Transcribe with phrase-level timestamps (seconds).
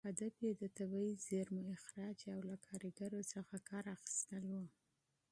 [0.09, 4.53] هدف یې د طبیعي زېرمو استخراج او له کارګرو څخه کار اخیستل و.